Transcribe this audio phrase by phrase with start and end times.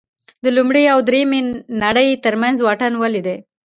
[0.43, 1.39] د لومړۍ او درېیمې
[1.83, 3.37] نړۍ ترمنځ واټن ولې دی.